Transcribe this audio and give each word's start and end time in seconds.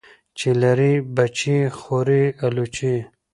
چی 0.37 0.49
لری 0.61 0.93
بچي 1.15 1.57
خوري 1.79 2.23
الوچی. 2.45 2.95